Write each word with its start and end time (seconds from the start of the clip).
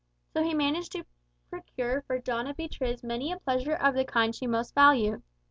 So 0.33 0.41
he 0.41 0.55
managed 0.55 0.93
to 0.93 1.05
procure 1.51 2.01
for 2.01 2.19
Doña 2.19 2.55
Beatriz 2.57 3.03
many 3.03 3.31
a 3.31 3.37
pleasure 3.37 3.75
of 3.75 3.93
the 3.93 4.03
kind 4.03 4.33
she 4.33 4.47
most 4.47 4.73
valued. 4.73 5.21